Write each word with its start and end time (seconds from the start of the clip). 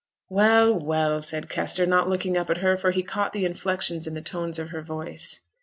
'Well, 0.29 0.73
well!' 0.79 1.21
said 1.21 1.47
Kester, 1.47 1.85
not 1.85 2.09
looking 2.09 2.35
up 2.35 2.49
at 2.49 2.57
her, 2.57 2.75
for 2.75 2.89
he 2.89 3.03
caught 3.03 3.33
the 3.33 3.45
inflections 3.45 4.07
in 4.07 4.15
the 4.15 4.21
tones 4.23 4.57
of 4.57 4.69
her 4.69 4.81
voice. 4.81 5.41